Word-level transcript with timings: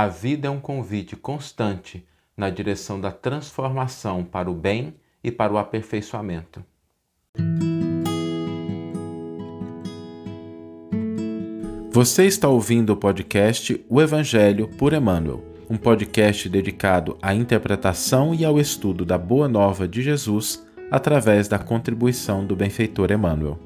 A 0.00 0.06
vida 0.06 0.46
é 0.46 0.50
um 0.50 0.60
convite 0.60 1.16
constante 1.16 2.06
na 2.36 2.50
direção 2.50 3.00
da 3.00 3.10
transformação 3.10 4.22
para 4.22 4.48
o 4.48 4.54
bem 4.54 4.94
e 5.24 5.32
para 5.32 5.52
o 5.52 5.58
aperfeiçoamento. 5.58 6.64
Você 11.90 12.26
está 12.26 12.46
ouvindo 12.46 12.90
o 12.90 12.96
podcast 12.96 13.84
O 13.88 14.00
Evangelho 14.00 14.68
por 14.68 14.92
Emmanuel, 14.92 15.42
um 15.68 15.76
podcast 15.76 16.48
dedicado 16.48 17.18
à 17.20 17.34
interpretação 17.34 18.32
e 18.32 18.44
ao 18.44 18.60
estudo 18.60 19.04
da 19.04 19.18
Boa 19.18 19.48
Nova 19.48 19.88
de 19.88 20.00
Jesus 20.00 20.64
através 20.92 21.48
da 21.48 21.58
contribuição 21.58 22.46
do 22.46 22.54
benfeitor 22.54 23.10
Emmanuel. 23.10 23.58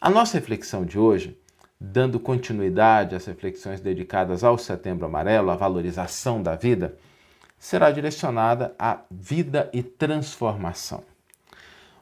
A 0.00 0.10
nossa 0.10 0.38
reflexão 0.38 0.84
de 0.84 0.98
hoje, 0.98 1.40
dando 1.84 2.20
continuidade 2.20 3.14
às 3.14 3.26
reflexões 3.26 3.80
dedicadas 3.80 4.44
ao 4.44 4.56
Setembro 4.56 5.06
Amarelo, 5.06 5.50
à 5.50 5.56
valorização 5.56 6.42
da 6.42 6.54
vida, 6.54 6.96
será 7.58 7.90
direcionada 7.90 8.74
à 8.78 9.00
vida 9.10 9.68
e 9.72 9.82
transformação. 9.82 11.02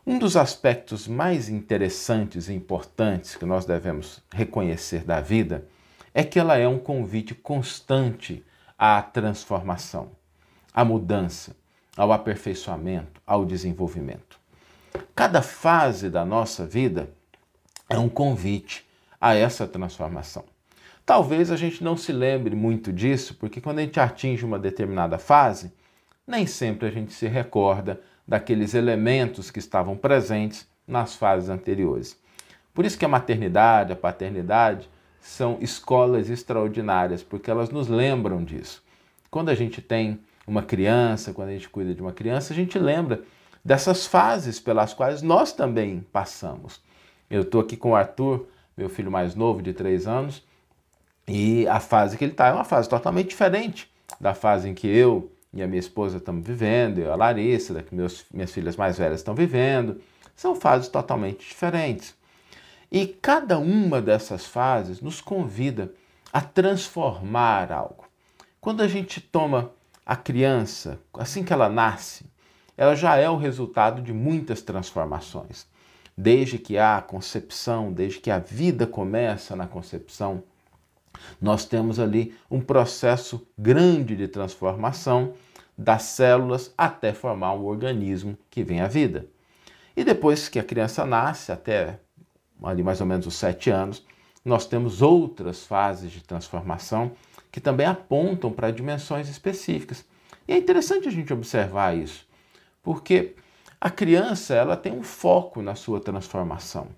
Um 0.07 0.19
dos 0.19 0.37
aspectos 0.37 1.07
mais 1.07 1.49
interessantes 1.49 2.49
e 2.49 2.55
importantes 2.55 3.37
que 3.37 3.45
nós 3.45 3.65
devemos 3.65 4.23
reconhecer 4.33 5.05
da 5.05 5.21
vida 5.21 5.67
é 6.13 6.25
que 6.25 6.39
ela 6.39 6.57
é 6.57 6.67
um 6.67 6.79
convite 6.79 7.35
constante 7.35 8.45
à 8.79 9.01
transformação 9.01 10.11
à 10.73 10.85
mudança, 10.85 11.57
ao 11.97 12.13
aperfeiçoamento, 12.13 13.21
ao 13.27 13.45
desenvolvimento. 13.45 14.39
Cada 15.15 15.43
fase 15.43 16.09
da 16.09 16.25
nossa 16.25 16.67
vida 16.67 17.11
é 17.89 17.99
um 17.99 18.09
convite 18.09 18.87
a 19.21 19.35
essa 19.35 19.67
transformação. 19.67 20.45
Talvez 21.05 21.51
a 21.51 21.57
gente 21.57 21.83
não 21.83 21.97
se 21.97 22.13
lembre 22.13 22.55
muito 22.55 22.93
disso, 22.93 23.35
porque 23.35 23.61
quando 23.61 23.81
a 23.81 23.83
gente 23.83 23.99
atinge 23.99 24.45
uma 24.45 24.59
determinada 24.59 25.19
fase, 25.19 25.73
nem 26.27 26.47
sempre 26.47 26.87
a 26.87 26.91
gente 26.91 27.13
se 27.13 27.27
recorda 27.27 28.01
daqueles 28.27 28.75
elementos 28.75 29.51
que 29.51 29.59
estavam 29.59 29.97
presentes 29.97 30.69
nas 30.87 31.17
fases 31.17 31.49
anteriores. 31.49 32.17
Por 32.73 32.85
isso 32.85 32.97
que 32.99 33.05
a 33.05 33.09
maternidade, 33.09 33.93
a 33.93 33.97
paternidade 33.97 34.89
são 35.21 35.59
escolas 35.61 36.31
extraordinárias, 36.31 37.23
porque 37.23 37.51
elas 37.51 37.71
nos 37.71 37.89
lembram 37.89 38.45
disso. 38.45 38.83
Quando 39.31 39.49
a 39.49 39.55
gente 39.55 39.83
tem 39.83 40.21
uma 40.47 40.63
criança, 40.63 41.33
quando 41.33 41.49
a 41.49 41.53
gente 41.53 41.69
cuida 41.69 41.95
de 41.95 42.01
uma 42.01 42.13
criança, 42.13 42.53
a 42.53 42.57
gente 42.57 42.79
lembra 42.79 43.23
dessas 43.65 44.07
fases 44.07 44.59
pelas 44.59 44.95
quais 44.95 45.23
nós 45.23 45.53
também 45.53 46.07
passamos. 46.13 46.81
Eu 47.29 47.43
estou 47.43 47.61
aqui 47.61 47.77
com 47.77 47.91
o 47.91 47.97
Arthur, 47.97 48.47
meu 48.81 48.89
filho 48.89 49.11
mais 49.11 49.35
novo, 49.35 49.63
de 49.63 49.73
três 49.73 50.07
anos, 50.07 50.43
e 51.29 51.69
a 51.69 51.79
fase 51.79 52.17
que 52.17 52.25
ele 52.25 52.33
está 52.33 52.49
é 52.49 52.53
uma 52.53 52.65
fase 52.65 52.89
totalmente 52.89 53.29
diferente 53.29 53.91
da 54.19 54.35
fase 54.35 54.69
em 54.69 54.75
que 54.75 54.89
eu 54.89 55.31
e 55.53 55.63
a 55.63 55.67
minha 55.67 55.79
esposa 55.79 56.17
estamos 56.17 56.47
vivendo, 56.47 56.99
eu, 56.99 57.13
a 57.13 57.17
Larissa, 57.17 57.83
que 57.83 57.95
meus, 57.95 58.25
minhas 58.33 58.51
filhas 58.51 58.77
mais 58.77 58.97
velhas 58.97 59.21
estão 59.21 59.35
vivendo. 59.35 60.01
São 60.35 60.55
fases 60.55 60.89
totalmente 60.89 61.47
diferentes. 61.47 62.15
E 62.91 63.07
cada 63.07 63.59
uma 63.59 64.01
dessas 64.01 64.47
fases 64.47 65.01
nos 65.01 65.21
convida 65.21 65.93
a 66.33 66.41
transformar 66.41 67.71
algo. 67.71 68.07
Quando 68.61 68.81
a 68.81 68.89
gente 68.89 69.21
toma 69.21 69.73
a 70.07 70.17
criança, 70.17 70.99
assim 71.15 71.45
que 71.45 71.53
ela 71.53 71.69
nasce, 71.69 72.25
ela 72.77 72.95
já 72.95 73.17
é 73.17 73.29
o 73.29 73.37
resultado 73.37 74.01
de 74.01 74.13
muitas 74.13 74.63
transformações. 74.63 75.67
Desde 76.23 76.59
que 76.59 76.77
há 76.77 77.01
concepção, 77.01 77.91
desde 77.91 78.21
que 78.21 78.31
a 78.31 78.39
vida 78.39 78.87
começa 78.87 79.57
na 79.57 79.67
concepção, 79.67 80.43
nós 81.41 81.65
temos 81.65 81.99
ali 81.99 82.35
um 82.51 82.61
processo 82.61 83.49
grande 83.57 84.15
de 84.15 84.29
transformação 84.29 85.33
das 85.79 86.03
células 86.03 86.75
até 86.77 87.15
formar 87.15 87.55
um 87.55 87.65
organismo 87.65 88.37
que 88.51 88.63
vem 88.63 88.83
à 88.83 88.87
vida. 88.87 89.29
E 89.97 90.05
depois 90.05 90.47
que 90.47 90.59
a 90.59 90.63
criança 90.63 91.07
nasce, 91.07 91.53
até 91.53 91.99
ali 92.63 92.83
mais 92.83 93.01
ou 93.01 93.07
menos 93.07 93.27
os 93.27 93.37
sete 93.37 93.71
anos, 93.71 94.05
nós 94.45 94.67
temos 94.67 95.01
outras 95.01 95.65
fases 95.65 96.13
de 96.13 96.23
transformação 96.23 97.13
que 97.51 97.63
também 97.63 97.87
apontam 97.87 98.53
para 98.53 98.71
dimensões 98.71 99.27
específicas. 99.27 100.05
E 100.47 100.53
é 100.53 100.59
interessante 100.59 101.09
a 101.09 101.11
gente 101.11 101.33
observar 101.33 101.97
isso, 101.97 102.29
porque 102.83 103.35
a 103.81 103.89
criança 103.89 104.55
ela 104.55 104.77
tem 104.77 104.93
um 104.93 105.03
foco 105.03 105.63
na 105.63 105.75
sua 105.75 106.01
transformação. 106.01 106.89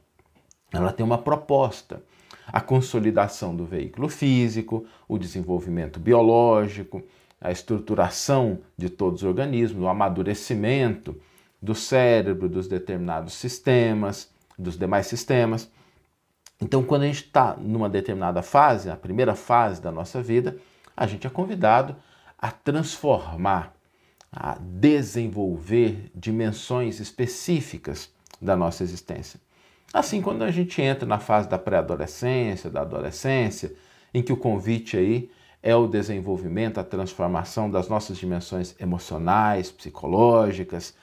Ela 0.73 0.93
tem 0.93 1.05
uma 1.05 1.19
proposta, 1.19 2.03
a 2.47 2.61
consolidação 2.61 3.55
do 3.55 3.65
veículo 3.65 4.09
físico, 4.09 4.85
o 5.07 5.19
desenvolvimento 5.19 6.01
biológico, 6.01 7.03
a 7.41 7.53
estruturação 7.53 8.61
de 8.77 8.89
todos 8.89 9.23
os 9.23 9.29
organismos, 9.29 9.83
o 9.83 9.89
amadurecimento 9.89 11.21
do 11.61 11.75
cérebro, 11.75 12.49
dos 12.49 12.67
determinados 12.67 13.35
sistemas, 13.35 14.31
dos 14.59 14.77
demais 14.77 15.07
sistemas. 15.07 15.71
Então, 16.61 16.83
quando 16.83 17.03
a 17.03 17.07
gente 17.07 17.25
está 17.25 17.57
numa 17.57 17.89
determinada 17.89 18.43
fase, 18.43 18.91
a 18.91 18.97
primeira 18.97 19.35
fase 19.35 19.81
da 19.81 19.93
nossa 19.93 20.23
vida, 20.23 20.57
a 20.97 21.07
gente 21.07 21.27
é 21.27 21.31
convidado 21.31 21.97
a 22.39 22.51
transformar, 22.51 23.75
a 24.33 24.57
desenvolver 24.59 26.11
dimensões 26.15 27.01
específicas 27.01 28.11
da 28.41 28.57
nossa 28.57 28.83
existência. 28.83 29.39
Assim, 29.93 30.23
quando 30.23 30.43
a 30.43 30.51
gente 30.51 30.81
entra 30.81 31.07
na 31.07 31.19
fase 31.19 31.49
da 31.49 31.59
pré-adolescência, 31.59 32.71
da 32.71 32.81
adolescência, 32.81 33.75
em 34.15 34.23
que 34.23 34.33
o 34.33 34.37
convite 34.37 34.97
aí 34.97 35.31
é 35.63 35.77
o 35.77 35.87
desenvolvimento, 35.87 36.81
a 36.81 36.85
transformação 36.85 37.71
das 37.71 37.89
nossas 37.89 38.17
dimensões 38.17 38.75
emocionais, 38.81 39.71
psicológicas, 39.71 40.95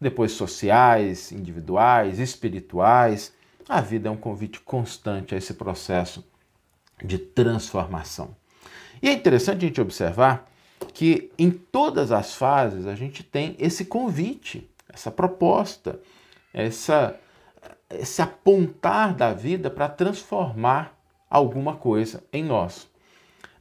depois 0.00 0.32
sociais, 0.32 1.30
individuais, 1.30 2.18
espirituais, 2.18 3.34
a 3.68 3.82
vida 3.82 4.08
é 4.08 4.10
um 4.10 4.16
convite 4.16 4.60
constante 4.60 5.34
a 5.34 5.38
esse 5.38 5.54
processo 5.54 6.24
de 7.04 7.18
transformação. 7.18 8.34
E 9.02 9.08
é 9.08 9.12
interessante 9.12 9.64
a 9.64 9.68
gente 9.68 9.80
observar 9.80 10.50
que 10.98 11.30
em 11.38 11.48
todas 11.48 12.10
as 12.10 12.34
fases 12.34 12.84
a 12.84 12.96
gente 12.96 13.22
tem 13.22 13.54
esse 13.60 13.84
convite, 13.84 14.68
essa 14.92 15.12
proposta, 15.12 16.00
essa, 16.52 17.14
esse 17.88 18.20
apontar 18.20 19.14
da 19.14 19.32
vida 19.32 19.70
para 19.70 19.88
transformar 19.88 20.98
alguma 21.30 21.76
coisa 21.76 22.24
em 22.32 22.42
nós. 22.42 22.88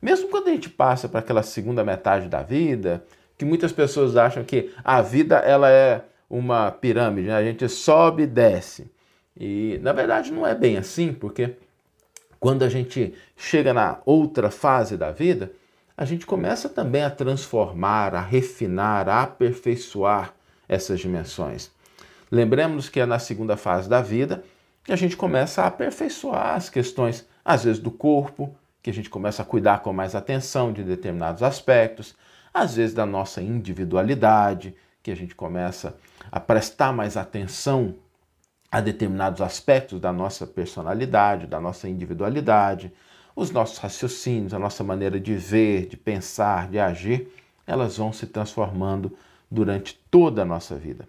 Mesmo 0.02 0.30
quando 0.30 0.48
a 0.48 0.52
gente 0.52 0.68
passa 0.68 1.08
para 1.08 1.20
aquela 1.20 1.44
segunda 1.44 1.84
metade 1.84 2.28
da 2.28 2.42
vida, 2.42 3.06
que 3.38 3.46
muitas 3.46 3.72
pessoas 3.72 4.18
acham 4.18 4.44
que 4.44 4.74
a 4.84 5.00
vida 5.04 5.36
ela 5.36 5.70
é 5.70 6.04
uma 6.28 6.72
pirâmide, 6.72 7.28
né? 7.28 7.36
a 7.36 7.44
gente 7.44 7.70
sobe 7.70 8.24
e 8.24 8.26
desce. 8.26 8.90
E 9.40 9.80
na 9.84 9.94
verdade 9.94 10.32
não 10.32 10.48
é 10.48 10.56
bem 10.56 10.76
assim, 10.76 11.14
porque 11.14 11.54
quando 12.40 12.64
a 12.64 12.70
gente 12.70 13.14
chega 13.36 13.76
na 13.76 14.00
outra 14.08 14.50
fase 14.50 14.98
da 14.98 15.12
vida, 15.12 15.52
a 15.98 16.06
gente 16.06 16.28
começa 16.28 16.70
também 16.70 17.04
a 17.04 17.10
transformar, 17.10 18.14
a 18.14 18.22
refinar, 18.22 19.10
a 19.10 19.24
aperfeiçoar 19.24 20.32
essas 20.70 21.00
dimensões. 21.00 21.72
Lembremos 22.32 22.88
que 22.88 23.00
é 23.00 23.06
na 23.06 23.18
segunda 23.18 23.58
fase 23.58 23.90
da 23.90 24.00
vida 24.00 24.44
que 24.84 24.94
a 24.94 24.96
gente 24.96 25.18
começa 25.18 25.64
a 25.64 25.68
aperfeiçoar 25.68 26.56
as 26.56 26.70
questões, 26.70 27.28
às 27.44 27.64
vezes 27.64 27.82
do 27.82 27.90
corpo, 27.90 28.56
que 28.82 28.92
a 28.92 28.94
gente 28.94 29.10
começa 29.10 29.42
a 29.42 29.46
cuidar 29.46 29.80
com 29.80 29.92
mais 29.92 30.14
atenção 30.14 30.72
de 30.72 30.84
determinados 30.84 31.42
aspectos, 31.42 32.16
às 32.54 32.76
vezes 32.76 32.94
da 32.94 33.06
nossa 33.06 33.42
individualidade, 33.42 34.76
que 35.02 35.12
a 35.12 35.16
gente 35.16 35.36
começa 35.36 35.98
a 36.32 36.40
prestar 36.40 36.94
mais 36.94 37.18
atenção 37.18 37.96
a 38.72 38.80
determinados 38.80 39.42
aspectos 39.42 40.00
da 40.00 40.14
nossa 40.14 40.46
personalidade, 40.46 41.48
da 41.48 41.60
nossa 41.60 41.90
individualidade, 41.90 42.94
os 43.38 43.52
nossos 43.52 43.78
raciocínios, 43.78 44.54
a 44.54 44.60
nossa 44.60 44.84
maneira 44.84 45.20
de 45.20 45.36
ver, 45.36 45.86
de 45.86 45.96
pensar, 45.96 46.68
de 46.68 46.80
agir, 46.80 47.32
elas 47.66 47.98
vão 47.98 48.12
se 48.12 48.26
transformando 48.26 49.16
durante 49.50 49.98
toda 50.10 50.42
a 50.42 50.46
nossa 50.46 50.76
vida. 50.76 51.08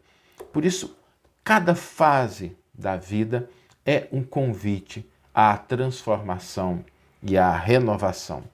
Por 0.52 0.64
isso, 0.64 0.96
cada 1.42 1.74
fase 1.74 2.56
da 2.72 2.96
vida 2.96 3.48
é 3.84 4.06
um 4.12 4.22
convite 4.22 5.08
à 5.34 5.56
transformação 5.56 6.84
e 7.22 7.36
à 7.36 7.56
renovação, 7.56 8.44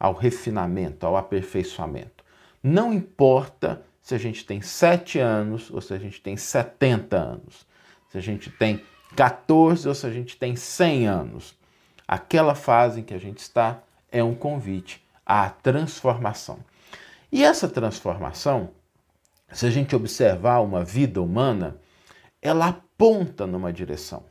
ao 0.00 0.14
refinamento, 0.14 1.06
ao 1.06 1.16
aperfeiçoamento. 1.16 2.24
Não 2.62 2.92
importa 2.92 3.82
se 4.02 4.14
a 4.14 4.18
gente 4.18 4.44
tem 4.44 4.62
sete 4.62 5.18
anos 5.18 5.70
ou 5.70 5.80
se 5.80 5.92
a 5.92 5.98
gente 5.98 6.20
tem 6.20 6.36
70 6.36 7.16
anos 7.16 7.68
se 8.10 8.18
a 8.18 8.20
gente 8.20 8.50
tem 8.50 8.82
14 9.14 9.88
ou 9.88 9.94
se 9.94 10.06
a 10.06 10.10
gente 10.10 10.36
tem 10.36 10.56
100 10.56 11.06
anos. 11.06 11.57
Aquela 12.08 12.54
fase 12.54 13.00
em 13.00 13.02
que 13.02 13.12
a 13.12 13.18
gente 13.18 13.38
está 13.38 13.82
é 14.10 14.24
um 14.24 14.34
convite 14.34 15.06
à 15.26 15.50
transformação. 15.50 16.58
E 17.30 17.44
essa 17.44 17.68
transformação, 17.68 18.70
se 19.52 19.66
a 19.66 19.70
gente 19.70 19.94
observar 19.94 20.60
uma 20.60 20.82
vida 20.82 21.20
humana, 21.20 21.76
ela 22.40 22.68
aponta 22.68 23.46
numa 23.46 23.70
direção. 23.70 24.24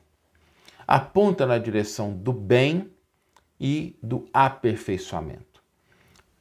Aponta 0.88 1.46
na 1.46 1.60
direção 1.60 2.12
do 2.12 2.34
bem 2.34 2.92
e 3.60 3.96
do 4.02 4.28
aperfeiçoamento. 4.34 5.62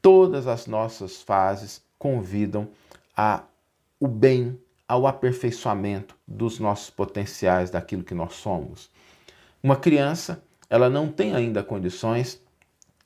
Todas 0.01 0.47
as 0.47 0.65
nossas 0.65 1.21
fases 1.21 1.83
convidam 1.99 2.67
a 3.15 3.43
o 3.99 4.07
bem, 4.07 4.59
ao 4.87 5.05
aperfeiçoamento 5.05 6.15
dos 6.27 6.59
nossos 6.59 6.89
potenciais, 6.89 7.69
daquilo 7.69 8.03
que 8.03 8.13
nós 8.13 8.35
somos. 8.35 8.89
Uma 9.61 9.75
criança, 9.75 10.41
ela 10.69 10.89
não 10.89 11.09
tem 11.09 11.33
ainda 11.33 11.63
condições 11.63 12.41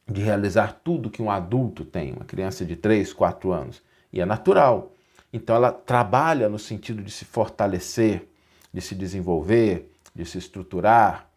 de 0.07 0.21
realizar 0.21 0.79
tudo 0.83 1.09
que 1.09 1.21
um 1.21 1.31
adulto 1.31 1.85
tem, 1.85 2.11
uma 2.13 2.25
criança 2.25 2.65
de 2.65 2.75
3, 2.75 3.13
4 3.13 3.51
anos. 3.51 3.81
E 4.11 4.19
é 4.19 4.25
natural. 4.25 4.93
Então 5.31 5.55
ela 5.55 5.71
trabalha 5.71 6.49
no 6.49 6.59
sentido 6.59 7.01
de 7.01 7.11
se 7.11 7.23
fortalecer, 7.23 8.27
de 8.73 8.81
se 8.81 8.95
desenvolver, 8.95 9.91
de 10.13 10.25
se 10.25 10.37
estruturar. 10.37 11.29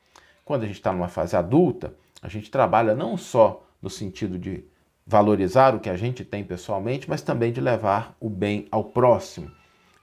Quando 0.45 0.65
a 0.65 0.67
gente 0.67 0.77
está 0.77 0.93
numa 0.93 1.09
fase 1.09 1.37
adulta, 1.37 1.95
a 2.21 2.29
gente 2.29 2.51
trabalha 2.51 2.95
não 2.95 3.17
só 3.17 3.65
no 3.81 3.89
sentido 3.91 4.39
de 4.39 4.65
valorizar 5.07 5.75
o 5.75 5.81
que 5.81 5.91
a 5.91 5.97
gente 5.97 6.25
tem 6.25 6.43
pessoalmente, 6.43 7.09
mas 7.09 7.23
também 7.23 7.53
de 7.53 7.61
levar 7.61 8.17
o 8.19 8.29
bem 8.29 8.67
ao 8.71 8.85
próximo. 8.85 9.51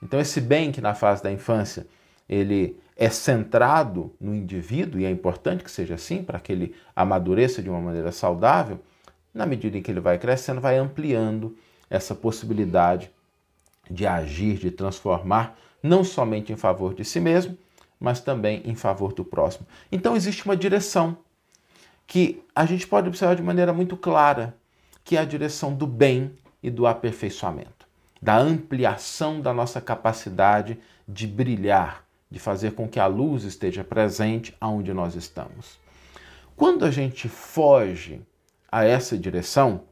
Então 0.02 0.20
esse 0.20 0.40
bem 0.40 0.72
que 0.72 0.80
na 0.80 0.94
fase 0.94 1.22
da 1.22 1.30
infância 1.30 1.86
ele 2.28 2.78
é 3.02 3.10
centrado 3.10 4.14
no 4.20 4.32
indivíduo 4.32 5.00
e 5.00 5.04
é 5.04 5.10
importante 5.10 5.64
que 5.64 5.70
seja 5.72 5.96
assim 5.96 6.22
para 6.22 6.38
que 6.38 6.52
ele 6.52 6.76
amadureça 6.94 7.60
de 7.60 7.68
uma 7.68 7.80
maneira 7.80 8.12
saudável, 8.12 8.78
na 9.34 9.44
medida 9.44 9.76
em 9.76 9.82
que 9.82 9.90
ele 9.90 9.98
vai 9.98 10.18
crescendo, 10.18 10.60
vai 10.60 10.78
ampliando 10.78 11.56
essa 11.90 12.14
possibilidade 12.14 13.10
de 13.90 14.06
agir, 14.06 14.56
de 14.56 14.70
transformar, 14.70 15.58
não 15.82 16.04
somente 16.04 16.52
em 16.52 16.56
favor 16.56 16.94
de 16.94 17.04
si 17.04 17.18
mesmo, 17.18 17.58
mas 17.98 18.20
também 18.20 18.62
em 18.64 18.76
favor 18.76 19.12
do 19.12 19.24
próximo. 19.24 19.66
Então 19.90 20.14
existe 20.14 20.44
uma 20.44 20.56
direção 20.56 21.16
que 22.06 22.40
a 22.54 22.64
gente 22.64 22.86
pode 22.86 23.08
observar 23.08 23.34
de 23.34 23.42
maneira 23.42 23.72
muito 23.72 23.96
clara, 23.96 24.56
que 25.02 25.16
é 25.16 25.20
a 25.20 25.24
direção 25.24 25.74
do 25.74 25.88
bem 25.88 26.36
e 26.62 26.70
do 26.70 26.86
aperfeiçoamento, 26.86 27.84
da 28.22 28.38
ampliação 28.38 29.40
da 29.40 29.52
nossa 29.52 29.80
capacidade 29.80 30.78
de 31.08 31.26
brilhar, 31.26 32.04
de 32.32 32.38
fazer 32.38 32.72
com 32.72 32.88
que 32.88 32.98
a 32.98 33.06
luz 33.06 33.44
esteja 33.44 33.84
presente 33.84 34.56
aonde 34.58 34.90
nós 34.94 35.14
estamos. 35.14 35.78
Quando 36.56 36.86
a 36.86 36.90
gente 36.90 37.28
foge 37.28 38.22
a 38.70 38.84
essa 38.84 39.18
direção, 39.18 39.82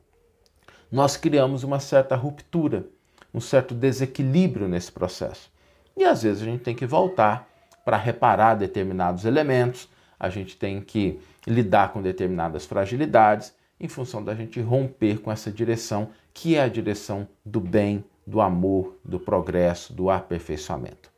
nós 0.90 1.18
criamos 1.18 1.64
uma 1.64 1.78
certa 1.78 2.16
ruptura, 2.16 2.86
um 3.32 3.40
certo 3.40 3.74
desequilíbrio 3.74 4.66
nesse 4.66 4.90
processo. 4.90 5.52
E 5.94 6.02
às 6.02 6.22
vezes 6.22 6.40
a 6.40 6.46
gente 6.46 6.62
tem 6.62 6.74
que 6.74 6.86
voltar 6.86 7.46
para 7.84 7.98
reparar 7.98 8.54
determinados 8.54 9.26
elementos, 9.26 9.86
a 10.18 10.30
gente 10.30 10.56
tem 10.56 10.80
que 10.80 11.20
lidar 11.46 11.92
com 11.92 12.00
determinadas 12.00 12.64
fragilidades 12.64 13.54
em 13.78 13.86
função 13.86 14.24
da 14.24 14.34
gente 14.34 14.60
romper 14.62 15.20
com 15.20 15.30
essa 15.30 15.52
direção 15.52 16.08
que 16.32 16.56
é 16.56 16.62
a 16.62 16.68
direção 16.68 17.28
do 17.44 17.60
bem, 17.60 18.02
do 18.26 18.40
amor, 18.40 18.96
do 19.04 19.20
progresso, 19.20 19.92
do 19.92 20.08
aperfeiçoamento. 20.08 21.09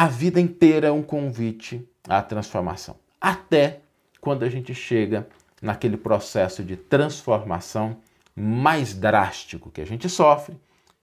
A 0.00 0.06
vida 0.06 0.40
inteira 0.40 0.86
é 0.86 0.92
um 0.92 1.02
convite 1.02 1.84
à 2.08 2.22
transformação, 2.22 2.94
até 3.20 3.80
quando 4.20 4.44
a 4.44 4.48
gente 4.48 4.72
chega 4.72 5.28
naquele 5.60 5.96
processo 5.96 6.62
de 6.62 6.76
transformação 6.76 7.96
mais 8.32 8.94
drástico 8.94 9.72
que 9.72 9.80
a 9.80 9.84
gente 9.84 10.08
sofre, 10.08 10.56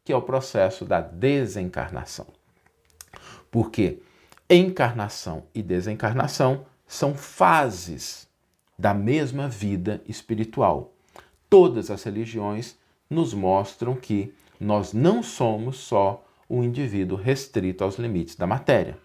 que 0.05 0.13
é 0.13 0.15
o 0.15 0.21
processo 0.21 0.85
da 0.85 1.01
desencarnação. 1.01 2.25
Porque 3.51 4.01
encarnação 4.49 5.43
e 5.53 5.61
desencarnação 5.61 6.65
são 6.87 7.13
fases 7.13 8.29
da 8.79 8.93
mesma 8.93 9.49
vida 9.49 10.01
espiritual. 10.07 10.93
Todas 11.49 11.91
as 11.91 12.01
religiões 12.03 12.77
nos 13.09 13.33
mostram 13.33 13.93
que 13.93 14.33
nós 14.57 14.93
não 14.93 15.21
somos 15.21 15.79
só 15.79 16.23
um 16.49 16.63
indivíduo 16.63 17.17
restrito 17.17 17.83
aos 17.83 17.97
limites 17.97 18.35
da 18.35 18.45
matéria. 18.45 18.97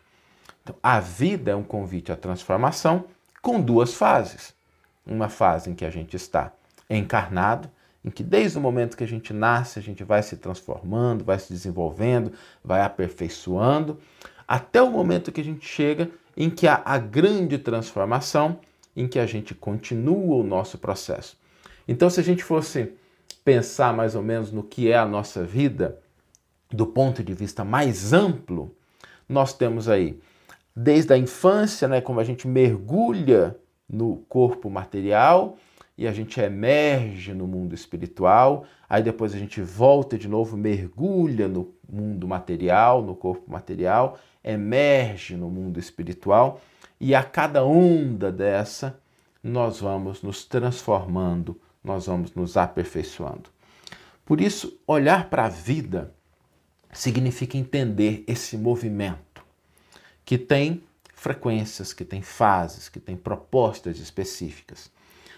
Então, 0.62 0.74
a 0.82 1.00
vida 1.00 1.50
é 1.50 1.56
um 1.56 1.62
convite 1.62 2.12
à 2.12 2.16
transformação 2.16 3.04
com 3.40 3.60
duas 3.60 3.94
fases. 3.94 4.54
Uma 5.06 5.28
fase 5.28 5.70
em 5.70 5.74
que 5.74 5.84
a 5.84 5.90
gente 5.90 6.14
está 6.16 6.52
encarnado, 6.88 7.70
em 8.04 8.10
que 8.10 8.22
desde 8.22 8.58
o 8.58 8.60
momento 8.60 8.96
que 8.96 9.04
a 9.04 9.08
gente 9.08 9.32
nasce, 9.32 9.78
a 9.78 9.82
gente 9.82 10.04
vai 10.04 10.22
se 10.22 10.36
transformando, 10.36 11.24
vai 11.24 11.38
se 11.38 11.52
desenvolvendo, 11.52 12.32
vai 12.64 12.82
aperfeiçoando, 12.82 13.98
até 14.46 14.82
o 14.82 14.90
momento 14.90 15.32
que 15.32 15.40
a 15.40 15.44
gente 15.44 15.66
chega 15.66 16.10
em 16.36 16.50
que 16.50 16.66
há 16.66 16.82
a 16.84 16.98
grande 16.98 17.58
transformação, 17.58 18.58
em 18.96 19.06
que 19.06 19.18
a 19.18 19.26
gente 19.26 19.54
continua 19.54 20.36
o 20.36 20.42
nosso 20.42 20.78
processo. 20.78 21.38
Então, 21.86 22.10
se 22.10 22.20
a 22.20 22.22
gente 22.22 22.42
fosse 22.42 22.92
pensar 23.44 23.94
mais 23.94 24.14
ou 24.14 24.22
menos 24.22 24.50
no 24.50 24.62
que 24.62 24.90
é 24.90 24.96
a 24.96 25.06
nossa 25.06 25.44
vida, 25.44 25.98
do 26.72 26.86
ponto 26.86 27.22
de 27.22 27.34
vista 27.34 27.64
mais 27.64 28.12
amplo, 28.12 28.74
nós 29.28 29.52
temos 29.52 29.88
aí, 29.88 30.20
desde 30.74 31.12
a 31.12 31.18
infância, 31.18 31.88
né, 31.88 32.00
como 32.00 32.20
a 32.20 32.24
gente 32.24 32.46
mergulha 32.46 33.56
no 33.88 34.16
corpo 34.28 34.70
material 34.70 35.56
e 35.98 36.06
a 36.06 36.12
gente 36.12 36.40
emerge 36.40 37.34
no 37.34 37.46
mundo 37.46 37.74
espiritual, 37.74 38.64
aí 38.88 39.02
depois 39.02 39.34
a 39.34 39.38
gente 39.38 39.60
volta 39.60 40.16
de 40.16 40.28
novo, 40.28 40.56
mergulha 40.56 41.48
no 41.48 41.74
mundo 41.88 42.26
material, 42.26 43.02
no 43.02 43.14
corpo 43.14 43.50
material, 43.50 44.18
emerge 44.42 45.36
no 45.36 45.50
mundo 45.50 45.78
espiritual 45.78 46.60
e 47.00 47.14
a 47.14 47.22
cada 47.22 47.64
onda 47.64 48.30
dessa 48.30 48.98
nós 49.42 49.80
vamos 49.80 50.22
nos 50.22 50.44
transformando, 50.44 51.60
nós 51.82 52.06
vamos 52.06 52.34
nos 52.34 52.56
aperfeiçoando. 52.56 53.50
Por 54.24 54.40
isso, 54.40 54.78
olhar 54.86 55.28
para 55.28 55.46
a 55.46 55.48
vida 55.48 56.14
significa 56.92 57.56
entender 57.56 58.24
esse 58.26 58.56
movimento 58.56 59.44
que 60.24 60.38
tem 60.38 60.82
frequências, 61.14 61.92
que 61.92 62.04
tem 62.04 62.22
fases, 62.22 62.88
que 62.88 62.98
tem 62.98 63.16
propostas 63.16 63.98
específicas. 63.98 64.90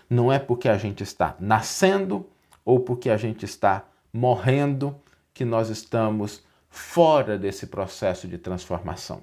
Não 0.08 0.32
é 0.32 0.38
porque 0.38 0.69
a 0.69 0.76
gente 0.76 1.02
está 1.02 1.34
nascendo 1.40 2.28
ou 2.64 2.81
porque 2.81 3.10
a 3.10 3.16
gente 3.16 3.44
está 3.44 3.84
morrendo 4.12 4.94
que 5.34 5.44
nós 5.44 5.70
estamos 5.70 6.44
fora 6.70 7.38
desse 7.38 7.66
processo 7.66 8.28
de 8.28 8.38
transformação. 8.38 9.22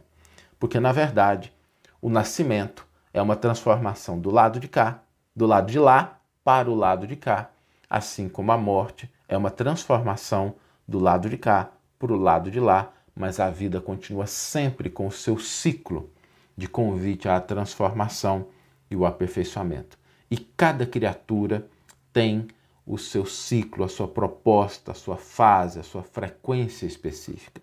Porque, 0.60 0.80
na 0.80 0.92
verdade, 0.92 1.54
o 2.02 2.10
nascimento 2.10 2.86
é 3.14 3.22
uma 3.22 3.36
transformação 3.36 4.20
do 4.20 4.30
lado 4.30 4.60
de 4.60 4.68
cá, 4.68 5.02
do 5.36 5.46
lado 5.46 5.72
de 5.72 5.80
lá, 5.80 6.20
para 6.44 6.70
o 6.70 6.76
lado 6.76 7.08
de 7.08 7.16
cá, 7.16 7.50
assim 7.90 8.28
como 8.28 8.52
a 8.52 8.58
morte 8.58 9.10
é 9.28 9.38
uma 9.38 9.52
transformação 9.52 10.56
do 10.88 11.00
lado 11.00 11.30
de 11.30 11.38
cá 11.38 11.72
para 12.00 12.14
o 12.14 12.18
lado 12.18 12.50
de 12.50 12.60
lá, 12.60 12.94
mas 13.14 13.40
a 13.40 13.50
vida 13.50 13.82
continua 13.82 14.26
sempre 14.26 14.90
com 14.90 15.06
o 15.06 15.12
seu 15.12 15.38
ciclo 15.38 16.10
de 16.56 16.68
convite 16.68 17.28
à 17.28 17.40
transformação 17.42 18.48
e 18.90 18.96
o 18.96 19.06
aperfeiçoamento. 19.06 20.00
E 20.32 20.38
cada 20.38 20.86
criatura 20.86 21.68
tem 22.14 22.48
o 22.88 22.98
seu 22.98 23.26
ciclo, 23.26 23.84
a 23.84 23.90
sua 23.90 24.08
proposta, 24.08 24.94
a 24.94 24.96
sua 24.96 25.18
fase, 25.18 25.80
a 25.80 25.84
sua 25.84 26.02
frequência 26.02 26.86
específica. 26.86 27.62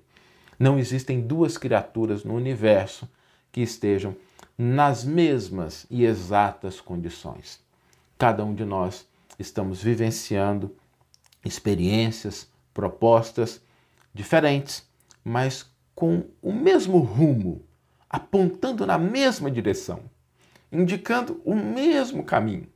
Não 0.59 0.79
existem 0.79 1.21
duas 1.21 1.59
criaturas 1.59 2.23
no 2.23 2.35
universo 2.35 3.09
que 3.51 3.61
estejam 3.61 4.15
nas 4.57 5.05
mesmas 5.05 5.87
e 5.91 6.05
exatas 6.05 6.81
condições. 6.81 7.61
Cada 8.19 8.45
um 8.45 8.55
de 8.55 8.65
nós 8.65 9.07
estamos 9.39 9.83
vivenciando 9.83 10.75
experiências, 11.45 12.49
propostas 12.73 13.61
diferentes, 14.17 14.89
mas 15.25 15.71
com 15.95 16.25
o 16.43 16.53
mesmo 16.53 16.99
rumo, 16.99 17.65
apontando 18.09 18.87
na 18.87 18.99
mesma 18.99 19.51
direção, 19.51 20.01
indicando 20.73 21.41
o 21.45 21.55
mesmo 21.55 22.25
caminho, 22.25 22.69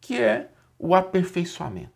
que 0.00 0.20
é 0.20 0.50
o 0.78 0.94
aperfeiçoamento 0.94 1.94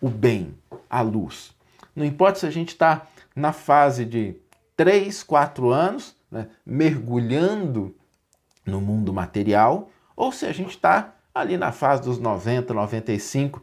o 0.00 0.08
bem, 0.08 0.54
a 0.88 1.02
luz. 1.02 1.54
Não 1.94 2.04
importa 2.04 2.40
se 2.40 2.46
a 2.46 2.50
gente 2.50 2.70
está 2.70 3.06
na 3.36 3.52
fase 3.52 4.04
de 4.04 4.36
3, 4.76 5.22
4 5.22 5.70
anos, 5.70 6.16
né, 6.30 6.48
mergulhando 6.64 7.94
no 8.64 8.80
mundo 8.80 9.12
material, 9.12 9.90
ou 10.16 10.32
se 10.32 10.46
a 10.46 10.52
gente 10.52 10.70
está 10.70 11.14
ali 11.34 11.56
na 11.56 11.70
fase 11.72 12.02
dos 12.02 12.18
90, 12.18 12.72
95, 12.72 13.62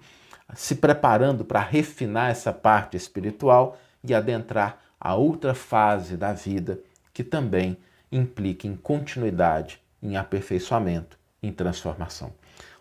se 0.53 0.75
preparando 0.75 1.43
para 1.43 1.59
refinar 1.59 2.29
essa 2.29 2.53
parte 2.53 2.95
espiritual 2.95 3.77
e 4.03 4.13
adentrar 4.13 4.81
a 4.99 5.15
outra 5.15 5.53
fase 5.53 6.17
da 6.17 6.33
vida 6.33 6.79
que 7.13 7.23
também 7.23 7.77
implica 8.11 8.67
em 8.67 8.75
continuidade, 8.75 9.81
em 10.01 10.17
aperfeiçoamento, 10.17 11.17
em 11.41 11.51
transformação. 11.51 12.33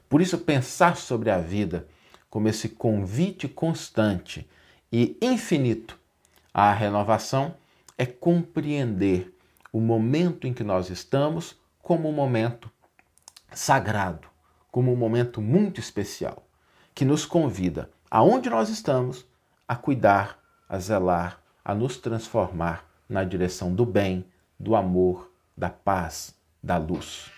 Por 0.09 0.21
isso, 0.21 0.39
pensar 0.39 0.97
sobre 0.97 1.31
a 1.31 1.39
vida 1.39 1.87
como 2.31 2.49
esse 2.49 2.69
convite 2.69 3.49
constante 3.49 4.49
e 4.93 5.17
infinito 5.21 5.99
à 6.53 6.73
renovação 6.73 7.55
é 7.99 8.07
compreender 8.07 9.35
o 9.73 9.81
momento 9.81 10.47
em 10.47 10.53
que 10.53 10.65
nós 10.65 10.91
estamos 10.91 11.57
como 11.83 12.09
um 12.09 12.13
momento 12.13 12.71
sagrado, 13.53 14.29
como 14.71 14.93
um 14.93 14.97
momento 14.97 15.41
muito 15.41 15.81
especial, 15.81 16.47
que 16.95 17.05
nos 17.05 17.25
convida, 17.25 17.91
aonde 18.11 18.51
nós 18.51 18.69
estamos, 18.69 19.27
a 19.67 19.75
cuidar, 19.75 20.39
a 20.69 20.79
zelar, 20.79 21.41
a 21.65 21.75
nos 21.75 21.97
transformar 21.97 22.85
na 23.09 23.25
direção 23.25 23.75
do 23.75 23.85
bem, 23.85 24.25
do 24.59 24.75
amor, 24.75 25.31
da 25.57 25.71
paz, 25.71 26.35
da 26.63 26.77
luz. 26.77 27.31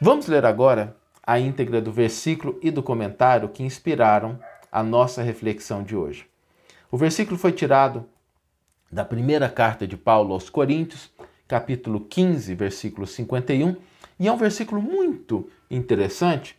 Vamos 0.00 0.26
ler 0.26 0.44
agora 0.44 0.96
a 1.26 1.38
íntegra 1.38 1.80
do 1.80 1.92
versículo 1.92 2.58
e 2.62 2.70
do 2.70 2.82
comentário 2.82 3.48
que 3.48 3.62
inspiraram 3.62 4.38
a 4.70 4.82
nossa 4.82 5.22
reflexão 5.22 5.82
de 5.82 5.96
hoje. 5.96 6.26
O 6.90 6.96
versículo 6.96 7.38
foi 7.38 7.52
tirado 7.52 8.06
da 8.90 9.04
primeira 9.04 9.48
carta 9.48 9.86
de 9.86 9.96
Paulo 9.96 10.32
aos 10.32 10.48
Coríntios, 10.48 11.10
capítulo 11.48 12.00
15, 12.00 12.54
versículo 12.54 13.06
51, 13.06 13.76
e 14.18 14.28
é 14.28 14.32
um 14.32 14.36
versículo 14.36 14.80
muito 14.80 15.50
interessante, 15.70 16.56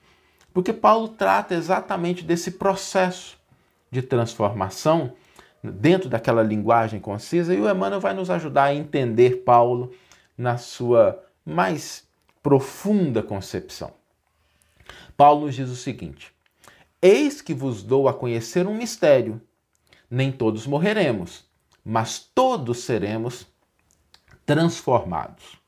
porque 0.54 0.74
Paulo 0.74 1.10
trata 1.10 1.56
exatamente 1.56 2.24
desse 2.24 2.52
processo 2.52 3.38
de 3.90 4.02
transformação 4.02 5.14
dentro 5.72 6.10
daquela 6.10 6.44
linguagem 6.44 7.00
concisa, 7.00 7.54
e 7.54 7.60
o 7.60 7.70
Emmanuel 7.70 8.00
vai 8.00 8.14
nos 8.14 8.30
ajudar 8.30 8.66
a 8.66 8.76
entender 8.76 9.44
Paulo 9.44 9.92
na 10.38 10.58
sua 10.58 11.24
mais 11.46 12.08
profunda 12.44 13.24
concepção. 13.24 13.92
Paulo 15.16 15.48
nos 15.48 15.56
diz 15.56 15.70
o 15.70 15.76
seguinte: 15.76 16.34
Eis 17.02 17.42
que 17.42 17.54
vos 17.54 17.84
dou 17.84 18.08
a 18.08 18.14
conhecer 18.14 18.68
um 18.68 18.76
mistério. 18.76 19.42
Nem 20.10 20.32
todos 20.32 20.66
morreremos, 20.66 21.46
mas 21.84 22.20
todos 22.20 22.80
seremos 22.80 23.46
transformados. 24.46 25.60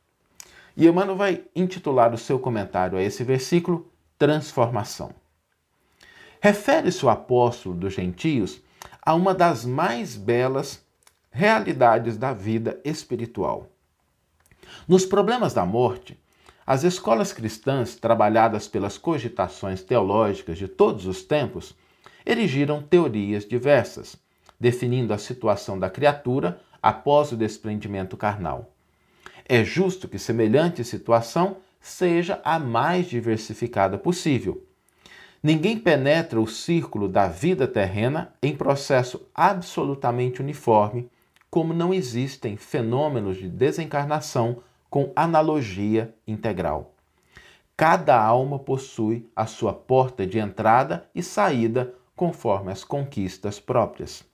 E 0.78 0.88
Emmanuel 0.88 1.18
vai 1.18 1.44
intitular 1.54 2.14
o 2.14 2.18
seu 2.18 2.40
comentário 2.40 2.98
a 2.98 3.02
esse 3.02 3.24
versículo 3.24 3.92
Transformação. 4.18 5.14
Refere-se 6.42 7.06
o 7.06 7.10
apóstolo 7.10 7.76
dos 7.76 7.94
gentios 7.94 8.62
a 9.02 9.14
uma 9.14 9.34
das 9.34 9.66
mais 9.66 10.16
belas 10.16 10.84
realidades 11.32 12.18
da 12.18 12.34
vida 12.34 12.80
espiritual. 12.84 13.68
Nos 14.88 15.06
problemas 15.06 15.54
da 15.54 15.66
morte, 15.66 16.20
as 16.66 16.84
escolas 16.84 17.34
cristãs, 17.34 17.96
trabalhadas 17.96 18.68
pelas 18.68 18.98
cogitações 18.98 19.82
teológicas 19.82 20.58
de 20.58 20.68
todos 20.68 21.06
os 21.06 21.24
tempos, 21.24 21.76
erigiram 22.26 22.82
teorias 22.82 23.46
diversas, 23.46 24.16
definindo 24.60 25.14
a 25.14 25.18
situação 25.18 25.80
da 25.80 25.90
criatura 25.90 26.62
após 26.82 27.32
o 27.32 27.38
desprendimento 27.38 28.16
carnal. 28.16 28.72
É 29.46 29.64
justo 29.64 30.08
que 30.08 30.20
semelhante 30.20 30.84
situação 30.84 31.58
seja 31.82 32.40
a 32.44 32.60
mais 32.60 33.08
diversificada 33.08 33.98
possível. 33.98 34.64
Ninguém 35.42 35.80
penetra 35.80 36.40
o 36.42 36.48
círculo 36.48 37.08
da 37.08 37.28
vida 37.28 37.66
terrena 37.66 38.34
em 38.44 38.54
processo 38.54 39.26
absolutamente 39.34 40.42
uniforme, 40.42 41.10
como 41.50 41.74
não 41.74 41.94
existem 41.94 42.58
fenômenos 42.58 43.38
de 43.38 43.48
desencarnação 43.48 44.62
com 44.90 45.14
analogia 45.16 46.14
integral. 46.28 46.94
Cada 47.78 48.22
alma 48.22 48.60
possui 48.60 49.30
a 49.34 49.46
sua 49.46 49.72
porta 49.72 50.28
de 50.28 50.38
entrada 50.38 51.08
e 51.16 51.24
saída 51.24 51.94
conforme 52.16 52.70
as 52.70 52.84
conquistas 52.84 53.62
próprias. 53.62 54.26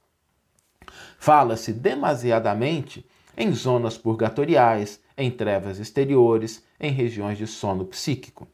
Fala-se 1.20 1.72
demasiadamente 1.72 3.06
em 3.38 3.54
zonas 3.54 3.96
purgatoriais, 3.96 5.00
em 5.16 5.30
trevas 5.30 5.78
exteriores, 5.78 6.64
em 6.80 6.92
regiões 6.92 7.38
de 7.38 7.46
sono 7.46 7.86
psíquico. 7.86 8.48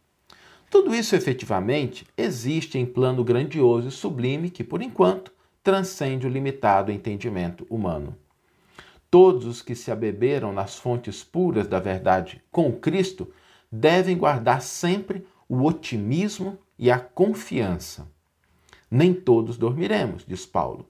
Tudo 0.72 0.96
isso 0.96 1.18
efetivamente 1.18 2.08
existe 2.18 2.80
em 2.80 2.86
plano 2.86 3.26
grandioso 3.26 3.90
e 3.90 3.92
sublime 3.92 4.50
que, 4.50 4.64
por 4.64 4.82
enquanto, 4.82 5.30
transcende 5.62 6.26
o 6.26 6.30
limitado 6.30 6.94
entendimento 6.94 7.68
humano. 7.70 8.16
Todos 9.10 9.46
os 9.46 9.62
que 9.62 9.76
se 9.76 9.92
abeberam 9.92 10.54
nas 10.54 10.78
fontes 10.78 11.26
puras 11.26 11.68
da 11.68 11.78
verdade 11.78 12.42
com 12.50 12.72
Cristo 12.72 13.34
devem 13.70 14.18
guardar 14.18 14.62
sempre 14.62 15.28
o 15.50 15.66
otimismo 15.66 16.58
e 16.80 16.90
a 16.90 16.98
confiança. 16.98 18.10
Nem 18.90 19.14
todos 19.14 19.58
dormiremos, 19.58 20.24
diz 20.26 20.46
Paulo. 20.46 20.88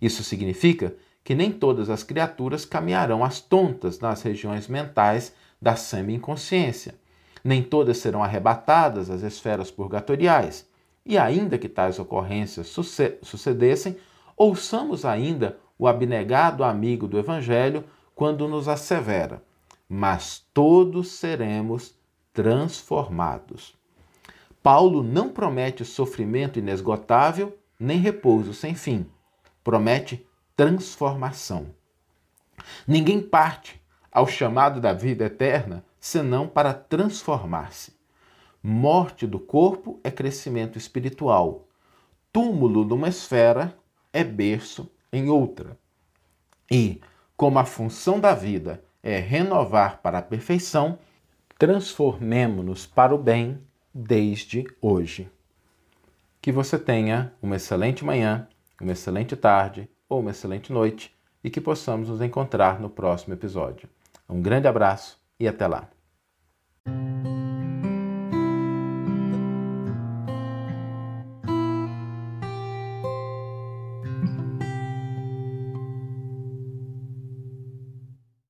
Isso 0.00 0.22
significa 0.22 0.94
que 1.24 1.34
nem 1.34 1.50
todas 1.50 1.90
as 1.90 2.04
criaturas 2.04 2.64
caminharão 2.64 3.24
às 3.24 3.40
tontas 3.40 3.98
nas 3.98 4.22
regiões 4.22 4.68
mentais 4.68 5.34
da 5.60 5.74
semi-inconsciência. 5.74 6.94
Nem 7.44 7.62
todas 7.62 7.98
serão 7.98 8.24
arrebatadas 8.24 9.10
às 9.10 9.22
esferas 9.22 9.70
purgatoriais. 9.70 10.66
E 11.04 11.18
ainda 11.18 11.58
que 11.58 11.68
tais 11.68 11.98
ocorrências 11.98 12.74
sucedessem, 13.22 13.98
ouçamos 14.34 15.04
ainda 15.04 15.58
o 15.78 15.86
abnegado 15.86 16.64
amigo 16.64 17.06
do 17.06 17.18
Evangelho 17.18 17.84
quando 18.14 18.48
nos 18.48 18.66
assevera: 18.66 19.42
Mas 19.86 20.42
todos 20.54 21.08
seremos 21.08 21.94
transformados. 22.32 23.76
Paulo 24.62 25.02
não 25.02 25.28
promete 25.28 25.84
sofrimento 25.84 26.58
inesgotável 26.58 27.56
nem 27.78 27.98
repouso 27.98 28.54
sem 28.54 28.74
fim. 28.74 29.06
Promete 29.62 30.26
transformação. 30.56 31.66
Ninguém 32.86 33.20
parte 33.20 33.80
ao 34.10 34.26
chamado 34.26 34.80
da 34.80 34.92
vida 34.92 35.26
eterna 35.26 35.84
senão 36.04 36.46
para 36.46 36.74
transformar-se. 36.74 37.96
Morte 38.62 39.26
do 39.26 39.40
corpo 39.40 39.98
é 40.04 40.10
crescimento 40.10 40.76
espiritual. 40.76 41.66
Túmulo 42.30 42.84
numa 42.84 43.08
esfera 43.08 43.74
é 44.12 44.22
berço 44.22 44.86
em 45.10 45.30
outra. 45.30 45.78
E, 46.70 47.00
como 47.38 47.58
a 47.58 47.64
função 47.64 48.20
da 48.20 48.34
vida 48.34 48.84
é 49.02 49.18
renovar 49.18 50.02
para 50.02 50.18
a 50.18 50.22
perfeição, 50.22 50.98
transformemo-nos 51.58 52.84
para 52.84 53.14
o 53.14 53.18
bem 53.18 53.58
desde 53.94 54.66
hoje. 54.82 55.30
Que 56.38 56.52
você 56.52 56.78
tenha 56.78 57.32
uma 57.40 57.56
excelente 57.56 58.04
manhã, 58.04 58.46
uma 58.78 58.92
excelente 58.92 59.34
tarde 59.36 59.88
ou 60.06 60.20
uma 60.20 60.32
excelente 60.32 60.70
noite 60.70 61.16
e 61.42 61.48
que 61.48 61.62
possamos 61.62 62.10
nos 62.10 62.20
encontrar 62.20 62.78
no 62.78 62.90
próximo 62.90 63.32
episódio. 63.32 63.88
Um 64.28 64.42
grande 64.42 64.68
abraço 64.68 65.18
e 65.40 65.48
até 65.48 65.66
lá! 65.66 65.93